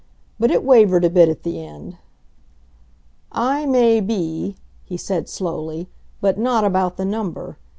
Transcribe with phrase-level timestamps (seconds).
[0.39, 1.97] But it wavered a bit at the end.
[3.31, 5.89] "I may be," he said slowly,
[6.21, 7.59] "but not about the number.